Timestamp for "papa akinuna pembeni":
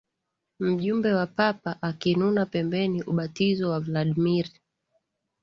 1.37-2.99